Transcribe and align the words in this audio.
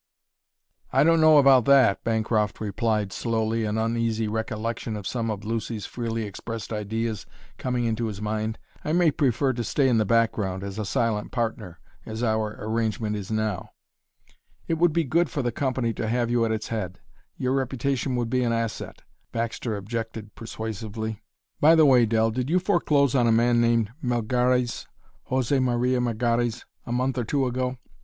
"I 0.91 1.03
don't 1.03 1.21
know 1.21 1.37
about 1.37 1.65
that," 1.65 2.03
Bancroft 2.03 2.59
replied 2.59 3.13
slowly, 3.13 3.65
an 3.65 3.77
uneasy 3.77 4.27
recollection 4.27 4.95
of 4.97 5.05
some 5.05 5.29
of 5.29 5.45
Lucy's 5.45 5.85
freely 5.85 6.23
expressed 6.23 6.73
ideas 6.73 7.27
coming 7.59 7.85
into 7.85 8.07
his 8.07 8.19
mind. 8.19 8.57
"I 8.83 8.93
may 8.93 9.11
prefer 9.11 9.53
to 9.53 9.63
stay 9.63 9.87
in 9.87 9.99
the 9.99 10.03
background, 10.05 10.63
as 10.63 10.79
a 10.79 10.85
silent 10.85 11.31
partner, 11.31 11.79
as 12.03 12.23
our 12.23 12.55
arrangement 12.63 13.15
is 13.15 13.29
now." 13.29 13.73
"It 14.67 14.79
would 14.79 14.91
be 14.91 15.03
good 15.03 15.29
for 15.29 15.43
the 15.43 15.51
company 15.51 15.93
to 15.93 16.07
have 16.09 16.31
you 16.31 16.45
at 16.45 16.51
its 16.51 16.69
head; 16.69 16.99
your 17.37 17.53
reputation 17.53 18.15
would 18.15 18.31
be 18.31 18.41
an 18.41 18.51
asset," 18.51 19.03
Baxter 19.31 19.77
objected 19.77 20.33
persuasively. 20.33 21.21
"By 21.59 21.75
the 21.75 21.85
way, 21.85 22.07
Dell, 22.07 22.31
did 22.31 22.49
you 22.49 22.57
foreclose 22.57 23.13
on 23.13 23.27
a 23.27 23.31
man 23.31 23.61
named 23.61 23.91
Melgares, 24.03 24.87
José 25.29 25.61
Maria 25.61 25.99
Melgares, 26.01 26.65
a 26.87 26.91
month 26.91 27.19
or 27.19 27.23
two 27.23 27.45
ago?" 27.45 27.77